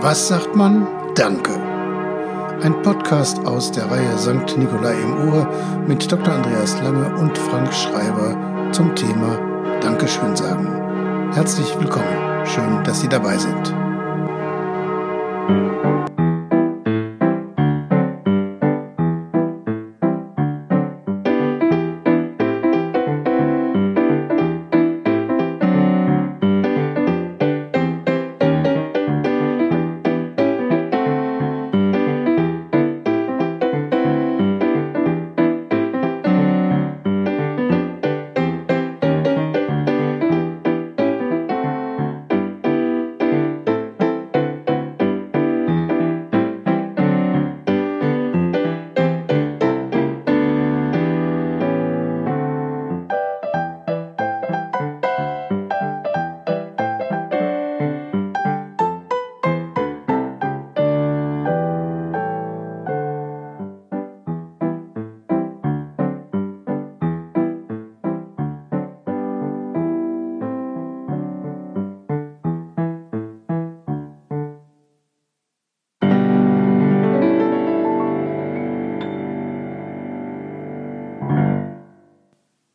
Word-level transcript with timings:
Was 0.00 0.28
sagt 0.28 0.54
man? 0.54 0.86
Danke. 1.16 1.50
Ein 2.62 2.80
Podcast 2.82 3.44
aus 3.44 3.72
der 3.72 3.90
Reihe 3.90 4.16
St. 4.16 4.56
Nikolai 4.56 4.94
im 4.94 5.28
Ohr 5.28 5.48
mit 5.88 6.10
Dr. 6.10 6.34
Andreas 6.34 6.80
Lange 6.82 7.16
und 7.16 7.36
Frank 7.36 7.74
Schreiber 7.74 8.70
zum 8.70 8.94
Thema 8.94 9.40
Dankeschön 9.80 10.36
sagen. 10.36 11.32
Herzlich 11.32 11.76
willkommen. 11.80 12.46
Schön, 12.46 12.84
dass 12.84 13.00
Sie 13.00 13.08
dabei 13.08 13.36
sind. 13.38 13.74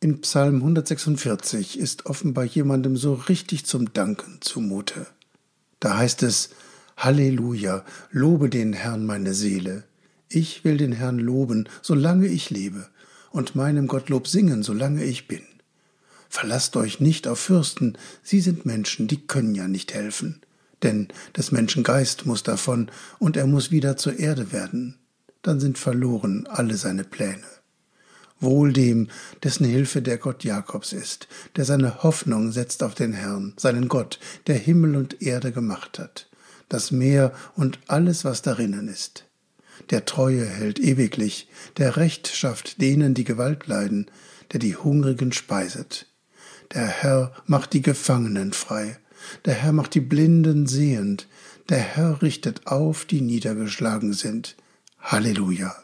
In 0.03 0.19
Psalm 0.19 0.55
146 0.55 1.79
ist 1.79 2.07
offenbar 2.07 2.43
jemandem 2.43 2.97
so 2.97 3.13
richtig 3.13 3.65
zum 3.65 3.93
Danken 3.93 4.39
zumute. 4.41 5.07
Da 5.79 5.95
heißt 5.95 6.23
es, 6.23 6.49
Halleluja, 6.97 7.85
lobe 8.11 8.49
den 8.49 8.73
Herrn 8.73 9.05
meine 9.05 9.33
Seele. 9.33 9.85
Ich 10.27 10.65
will 10.65 10.75
den 10.75 10.91
Herrn 10.91 11.19
loben, 11.19 11.69
solange 11.81 12.27
ich 12.27 12.49
lebe, 12.49 12.89
und 13.31 13.55
meinem 13.55 13.87
Gottlob 13.87 14.27
singen, 14.27 14.61
solange 14.61 15.05
ich 15.05 15.29
bin. 15.29 15.43
Verlasst 16.27 16.75
euch 16.75 16.99
nicht 16.99 17.25
auf 17.25 17.39
Fürsten, 17.39 17.97
sie 18.23 18.41
sind 18.41 18.65
Menschen, 18.65 19.07
die 19.07 19.25
können 19.25 19.55
ja 19.55 19.69
nicht 19.69 19.93
helfen. 19.93 20.41
Denn 20.81 21.07
des 21.37 21.53
Menschen 21.53 21.81
Geist 21.81 22.25
muss 22.25 22.43
davon, 22.43 22.91
und 23.19 23.37
er 23.37 23.47
muss 23.47 23.71
wieder 23.71 23.95
zur 23.95 24.19
Erde 24.19 24.51
werden. 24.51 24.97
Dann 25.43 25.61
sind 25.61 25.77
verloren 25.77 26.45
alle 26.49 26.75
seine 26.75 27.05
Pläne. 27.05 27.62
Wohl 28.43 28.73
dem, 28.73 29.09
dessen 29.41 29.65
Hilfe 29.65 30.01
der 30.01 30.17
Gott 30.17 30.43
Jakobs 30.43 30.93
ist, 30.93 31.27
der 31.55 31.65
seine 31.65 32.03
Hoffnung 32.03 32.51
setzt 32.51 32.83
auf 32.83 32.93
den 32.93 33.13
Herrn, 33.13 33.53
seinen 33.57 33.87
Gott, 33.87 34.19
der 34.47 34.57
Himmel 34.57 34.95
und 34.95 35.21
Erde 35.21 35.51
gemacht 35.51 35.99
hat, 35.99 36.29
das 36.69 36.91
Meer 36.91 37.33
und 37.55 37.79
alles, 37.87 38.25
was 38.25 38.41
darinnen 38.41 38.87
ist. 38.87 39.25
Der 39.89 40.05
Treue 40.05 40.45
hält 40.45 40.79
ewiglich, 40.79 41.49
der 41.77 41.97
Recht 41.97 42.27
schafft 42.27 42.81
denen, 42.81 43.13
die 43.13 43.23
Gewalt 43.23 43.67
leiden, 43.67 44.09
der 44.51 44.59
die 44.59 44.75
Hungrigen 44.75 45.31
speiset. 45.31 46.07
Der 46.73 46.87
Herr 46.87 47.33
macht 47.45 47.73
die 47.73 47.81
Gefangenen 47.81 48.53
frei, 48.53 48.97
der 49.45 49.55
Herr 49.55 49.73
macht 49.73 49.95
die 49.95 50.01
Blinden 50.01 50.67
sehend, 50.67 51.27
der 51.69 51.79
Herr 51.79 52.21
richtet 52.21 52.67
auf, 52.67 53.05
die 53.05 53.21
niedergeschlagen 53.21 54.13
sind. 54.13 54.55
Halleluja. 54.99 55.82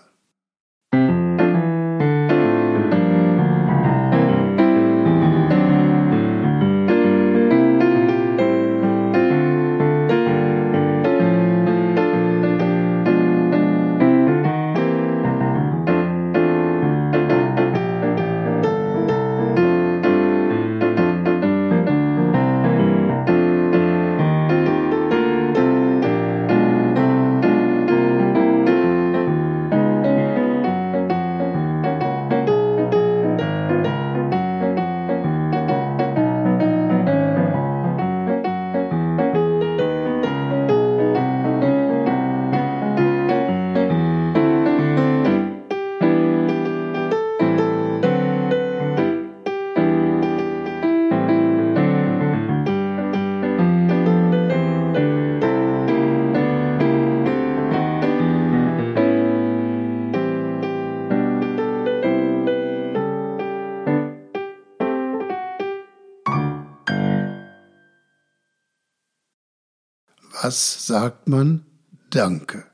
Was 70.49 70.87
sagt 70.87 71.29
man? 71.29 71.63
Danke. 72.09 72.65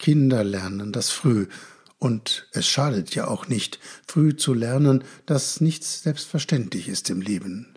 Kinder 0.00 0.42
lernen 0.42 0.90
das 0.90 1.10
früh, 1.10 1.46
und 2.00 2.48
es 2.50 2.66
schadet 2.66 3.14
ja 3.14 3.28
auch 3.28 3.46
nicht, 3.46 3.78
früh 4.04 4.34
zu 4.34 4.52
lernen, 4.52 5.04
dass 5.24 5.60
nichts 5.60 6.02
selbstverständlich 6.02 6.88
ist 6.88 7.08
im 7.08 7.20
Leben. 7.20 7.68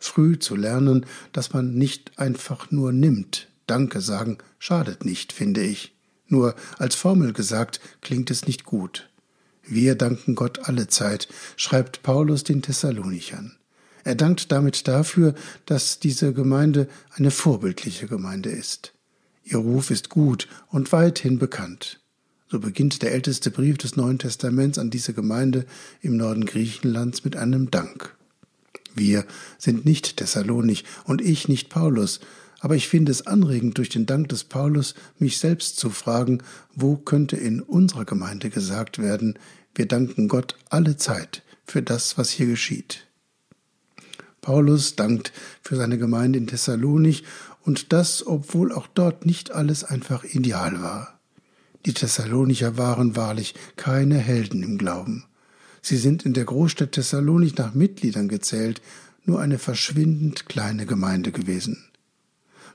Früh 0.00 0.40
zu 0.40 0.56
lernen, 0.56 1.06
dass 1.30 1.52
man 1.52 1.74
nicht 1.74 2.18
einfach 2.18 2.72
nur 2.72 2.90
nimmt. 2.90 3.46
Danke 3.68 4.00
sagen 4.00 4.38
schadet 4.58 5.04
nicht, 5.04 5.32
finde 5.32 5.62
ich. 5.62 5.94
Nur 6.26 6.56
als 6.76 6.96
Formel 6.96 7.32
gesagt 7.32 7.78
klingt 8.00 8.28
es 8.32 8.48
nicht 8.48 8.64
gut. 8.64 9.08
Wir 9.62 9.94
danken 9.94 10.34
Gott 10.34 10.68
alle 10.68 10.88
Zeit, 10.88 11.28
schreibt 11.56 12.02
Paulus 12.02 12.42
den 12.42 12.60
Thessalonichern. 12.60 13.56
Er 14.04 14.14
dankt 14.14 14.52
damit 14.52 14.86
dafür, 14.86 15.34
dass 15.66 15.98
diese 15.98 16.32
Gemeinde 16.32 16.88
eine 17.14 17.30
vorbildliche 17.30 18.06
Gemeinde 18.06 18.50
ist. 18.50 18.92
Ihr 19.44 19.58
Ruf 19.58 19.90
ist 19.90 20.10
gut 20.10 20.48
und 20.68 20.92
weithin 20.92 21.38
bekannt. 21.38 22.00
So 22.48 22.60
beginnt 22.60 23.02
der 23.02 23.12
älteste 23.12 23.50
Brief 23.50 23.78
des 23.78 23.96
Neuen 23.96 24.18
Testaments 24.18 24.78
an 24.78 24.90
diese 24.90 25.14
Gemeinde 25.14 25.66
im 26.02 26.16
Norden 26.16 26.44
Griechenlands 26.44 27.24
mit 27.24 27.36
einem 27.36 27.70
Dank. 27.70 28.14
Wir 28.94 29.24
sind 29.58 29.84
nicht 29.84 30.18
Thessalonich 30.18 30.84
und 31.04 31.20
ich 31.20 31.48
nicht 31.48 31.68
Paulus, 31.68 32.20
aber 32.60 32.76
ich 32.76 32.88
finde 32.88 33.10
es 33.10 33.26
anregend, 33.26 33.76
durch 33.76 33.88
den 33.88 34.06
Dank 34.06 34.28
des 34.28 34.44
Paulus 34.44 34.94
mich 35.18 35.38
selbst 35.38 35.78
zu 35.78 35.90
fragen, 35.90 36.42
wo 36.74 36.96
könnte 36.96 37.36
in 37.36 37.60
unserer 37.60 38.04
Gemeinde 38.04 38.50
gesagt 38.50 38.98
werden, 38.98 39.38
wir 39.74 39.86
danken 39.86 40.28
Gott 40.28 40.56
alle 40.70 40.96
Zeit 40.96 41.42
für 41.66 41.82
das, 41.82 42.16
was 42.16 42.30
hier 42.30 42.46
geschieht. 42.46 43.06
Paulus 44.44 44.94
dankt 44.94 45.32
für 45.62 45.74
seine 45.74 45.96
Gemeinde 45.96 46.38
in 46.38 46.46
Thessalonich 46.46 47.24
und 47.62 47.94
das, 47.94 48.26
obwohl 48.26 48.72
auch 48.72 48.86
dort 48.86 49.24
nicht 49.24 49.52
alles 49.52 49.84
einfach 49.84 50.22
ideal 50.22 50.82
war. 50.82 51.18
Die 51.86 51.94
Thessalonicher 51.94 52.76
waren 52.76 53.16
wahrlich 53.16 53.54
keine 53.76 54.18
Helden 54.18 54.62
im 54.62 54.76
Glauben. 54.76 55.24
Sie 55.80 55.96
sind 55.96 56.26
in 56.26 56.34
der 56.34 56.44
Großstadt 56.44 56.92
Thessalonich 56.92 57.56
nach 57.56 57.72
Mitgliedern 57.72 58.28
gezählt, 58.28 58.82
nur 59.24 59.40
eine 59.40 59.58
verschwindend 59.58 60.44
kleine 60.44 60.84
Gemeinde 60.84 61.32
gewesen. 61.32 61.82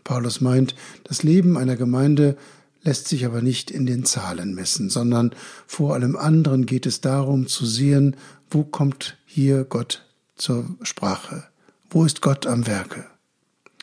Paulus 0.04 0.42
meint, 0.42 0.74
das 1.04 1.22
Leben 1.22 1.56
einer 1.56 1.76
Gemeinde 1.76 2.36
lässt 2.82 3.08
sich 3.08 3.28
aber 3.28 3.44
nicht 3.44 3.70
in 3.70 3.86
den 3.86 4.06
Zahlen 4.06 4.56
messen, 4.56 4.90
sondern 4.90 5.36
vor 5.68 5.94
allem 5.94 6.16
anderen 6.16 6.66
geht 6.66 6.88
es 6.88 7.00
darum 7.00 7.46
zu 7.46 7.68
sehen, 7.68 8.16
wo 8.50 8.64
kommt 8.64 9.18
hier 9.28 9.66
Gott 9.66 10.08
zur 10.36 10.66
Sprache. 10.82 11.49
Wo 11.90 12.06
ist 12.06 12.22
Gott 12.22 12.46
am 12.46 12.68
Werke? 12.68 13.06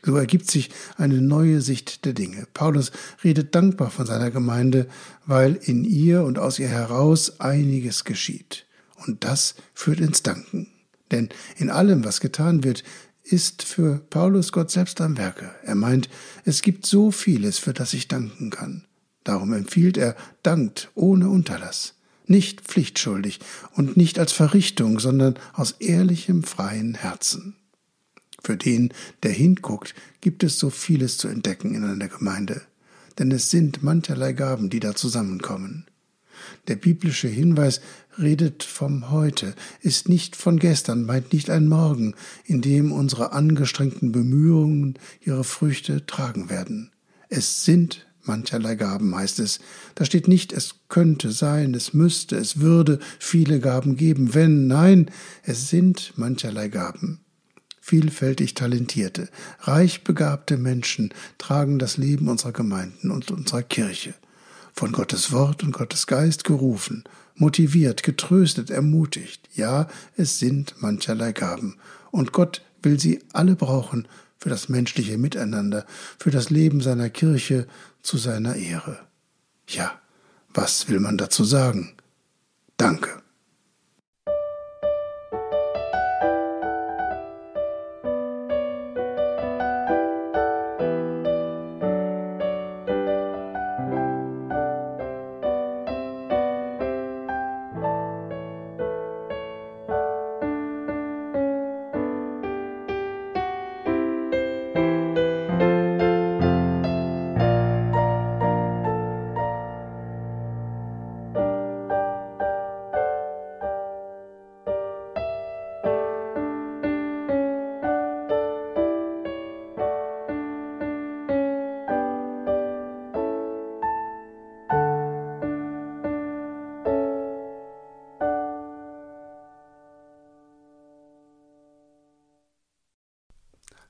So 0.05 0.17
ergibt 0.17 0.49
sich 0.49 0.71
eine 0.97 1.21
neue 1.21 1.61
Sicht 1.61 2.05
der 2.05 2.13
Dinge. 2.13 2.47
Paulus 2.55 2.93
redet 3.25 3.57
dankbar 3.57 3.91
von 3.91 4.07
seiner 4.07 4.31
Gemeinde, 4.31 4.87
weil 5.25 5.55
in 5.57 5.85
ihr 5.85 6.23
und 6.23 6.39
aus 6.39 6.61
ihr 6.61 6.69
heraus 6.69 7.41
einiges 7.41 8.05
geschieht. 8.05 8.67
Und 9.05 9.25
das 9.25 9.57
führt 9.75 9.99
ins 9.99 10.23
Danken. 10.23 10.69
Denn 11.11 11.31
in 11.57 11.71
allem, 11.71 12.05
was 12.05 12.21
getan 12.21 12.63
wird, 12.63 12.85
ist 13.25 13.65
für 13.65 13.99
Paulus 13.99 14.53
Gott 14.53 14.71
selbst 14.71 15.01
am 15.01 15.19
Werke. 15.19 15.51
Er 15.65 15.75
meint, 15.75 16.09
es 16.45 16.63
gibt 16.63 16.87
so 16.87 17.11
vieles, 17.11 17.59
für 17.59 17.73
das 17.73 17.93
ich 17.93 18.07
danken 18.07 18.51
kann. 18.51 18.85
Darum 19.25 19.53
empfiehlt 19.53 19.97
er, 19.97 20.15
dankt 20.45 20.93
ohne 20.95 21.29
Unterlass, 21.29 21.95
nicht 22.27 22.61
pflichtschuldig 22.61 23.41
und 23.73 23.97
nicht 23.97 24.21
als 24.21 24.31
Verrichtung, 24.31 25.01
sondern 25.01 25.37
aus 25.53 25.73
ehrlichem, 25.73 26.45
freien 26.45 26.95
Herzen. 26.95 27.57
Für 28.47 28.57
den, 28.57 28.93
der 29.25 29.33
hinguckt, 29.33 29.93
gibt 30.21 30.45
es 30.45 30.61
so 30.61 30.71
vieles 30.71 31.19
zu 31.19 31.27
entdecken 31.27 31.75
in 31.75 31.83
einer 31.83 32.07
Gemeinde, 32.07 32.63
denn 33.19 33.33
es 33.33 33.51
sind 33.51 33.83
mancherlei 33.83 34.35
Gaben, 34.35 34.71
die 34.71 34.79
da 34.79 34.95
zusammenkommen. 34.95 35.85
Der 36.69 36.77
biblische 36.77 37.27
Hinweis 37.27 37.81
redet 38.17 38.63
vom 38.63 39.11
Heute, 39.11 39.57
ist 39.81 40.09
nicht 40.09 40.37
von 40.37 40.61
gestern, 40.61 41.07
meint 41.07 41.33
nicht 41.33 41.51
ein 41.51 41.67
Morgen, 41.67 42.15
in 42.45 42.63
dem 42.63 42.93
unsere 42.93 43.33
angestrengten 43.33 44.13
Bemühungen 44.13 44.95
ihre 45.21 45.43
Früchte 45.43 46.07
tragen 46.07 46.49
werden. 46.49 46.93
Es 47.29 47.65
sind 47.65 48.07
mancherlei 48.23 48.77
Gaben, 48.77 49.17
heißt 49.17 49.41
es. 49.41 49.59
Da 49.97 50.05
steht 50.05 50.29
nicht, 50.29 50.53
es 50.53 50.77
könnte 50.89 51.33
sein, 51.33 51.75
es 51.75 51.95
müsste, 51.95 52.37
es 52.37 52.61
würde 52.61 53.01
viele 53.19 53.59
Gaben 53.59 53.97
geben, 53.97 54.35
wenn, 54.35 54.69
nein, 54.69 55.11
es 55.43 55.69
sind 55.69 56.13
mancherlei 56.15 56.69
Gaben. 56.69 57.26
Vielfältig 57.89 58.55
talentierte, 58.55 59.29
reich 59.61 60.03
begabte 60.03 60.57
Menschen 60.57 61.15
tragen 61.39 61.79
das 61.79 61.99
Leben 61.99 62.27
unserer 62.27 62.51
Gemeinden 62.51 63.13
und 63.13 63.31
unserer 63.31 63.63
Kirche 63.63 64.13
von 64.73 64.91
Gottes 64.91 65.31
Wort 65.31 65.63
und 65.63 65.71
Gottes 65.71 66.09
Geist 66.09 66.43
gerufen, 66.43 67.05
motiviert, 67.37 68.03
getröstet, 68.03 68.71
ermutigt. 68.71 69.49
Ja, 69.55 69.87
es 70.17 70.41
sind 70.41 70.75
mancherlei 70.83 71.31
Gaben. 71.31 71.77
Und 72.11 72.33
Gott 72.33 72.61
will 72.83 72.99
sie 72.99 73.23
alle 73.33 73.55
brauchen 73.55 74.09
für 74.37 74.49
das 74.49 74.69
menschliche 74.69 75.17
Miteinander, 75.17 75.87
für 76.19 76.33
das 76.33 76.51
Leben 76.51 76.81
seiner 76.81 77.09
Kirche 77.09 77.69
zu 78.03 78.19
seiner 78.19 78.57
Ehre. 78.57 78.99
Ja, 79.69 79.93
was 80.53 80.89
will 80.89 80.99
man 80.99 81.19
dazu 81.19 81.45
sagen? 81.45 81.95
Danke. 82.79 83.23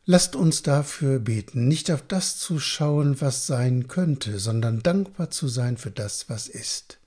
Lasst 0.08 0.36
uns 0.36 0.62
dafür 0.62 1.18
beten, 1.18 1.66
nicht 1.66 1.90
auf 1.90 2.00
das 2.00 2.38
zu 2.38 2.60
schauen, 2.60 3.20
was 3.20 3.48
sein 3.48 3.88
könnte, 3.88 4.38
sondern 4.38 4.80
dankbar 4.80 5.32
zu 5.32 5.48
sein 5.48 5.76
für 5.76 5.90
das, 5.90 6.28
was 6.30 6.46
ist. 6.46 6.98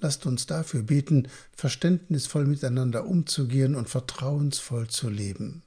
Lasst 0.00 0.24
uns 0.24 0.46
dafür 0.46 0.82
beten, 0.82 1.28
verständnisvoll 1.54 2.46
miteinander 2.46 3.06
umzugehen 3.06 3.74
und 3.74 3.90
vertrauensvoll 3.90 4.88
zu 4.88 5.10
leben. 5.10 5.62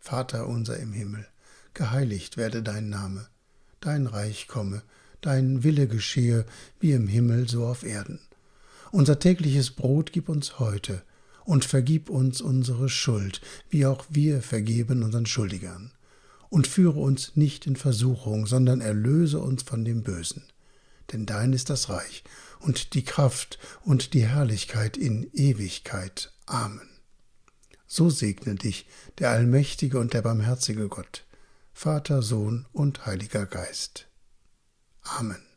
Vater 0.00 0.48
unser 0.48 0.78
im 0.78 0.92
Himmel, 0.92 1.24
geheiligt 1.74 2.36
werde 2.36 2.64
dein 2.64 2.88
Name, 2.88 3.28
dein 3.78 4.08
Reich 4.08 4.48
komme, 4.48 4.82
dein 5.20 5.62
Wille 5.62 5.86
geschehe, 5.86 6.44
wie 6.80 6.90
im 6.90 7.06
Himmel 7.06 7.48
so 7.48 7.66
auf 7.66 7.84
Erden. 7.84 8.18
Unser 8.90 9.20
tägliches 9.20 9.70
Brot 9.70 10.10
gib 10.12 10.28
uns 10.28 10.58
heute, 10.58 11.02
und 11.44 11.64
vergib 11.64 12.10
uns 12.10 12.40
unsere 12.40 12.88
Schuld, 12.88 13.40
wie 13.68 13.86
auch 13.86 14.04
wir 14.08 14.42
vergeben 14.42 15.02
unseren 15.02 15.26
Schuldigern. 15.26 15.92
Und 16.48 16.66
führe 16.66 16.98
uns 16.98 17.36
nicht 17.36 17.66
in 17.66 17.76
Versuchung, 17.76 18.46
sondern 18.46 18.80
erlöse 18.80 19.38
uns 19.38 19.62
von 19.62 19.84
dem 19.84 20.02
Bösen. 20.02 20.42
Denn 21.12 21.26
dein 21.26 21.52
ist 21.52 21.70
das 21.70 21.88
Reich 21.88 22.24
und 22.60 22.94
die 22.94 23.04
Kraft 23.04 23.58
und 23.84 24.14
die 24.14 24.26
Herrlichkeit 24.26 24.96
in 24.96 25.30
Ewigkeit. 25.32 26.32
Amen. 26.46 26.88
So 27.86 28.10
segne 28.10 28.54
dich 28.54 28.86
der 29.18 29.30
allmächtige 29.30 29.98
und 29.98 30.14
der 30.14 30.22
barmherzige 30.22 30.88
Gott, 30.88 31.24
Vater, 31.72 32.22
Sohn 32.22 32.66
und 32.72 33.06
Heiliger 33.06 33.46
Geist. 33.46 34.06
Amen. 35.02 35.49